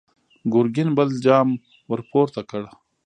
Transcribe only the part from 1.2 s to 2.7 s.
جام ور پورته کړ!